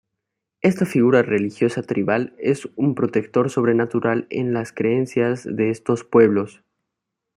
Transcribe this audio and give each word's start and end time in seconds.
Esta 0.61 0.87
figura 0.87 1.21
religiosa 1.21 1.83
tribal 1.83 2.33
es 2.39 2.67
un 2.75 2.95
protector 2.95 3.51
sobrenatural 3.51 4.25
en 4.31 4.51
las 4.51 4.71
creencias 4.73 5.43
de 5.47 5.69
estos 5.69 6.03
pueblos. 6.03 6.63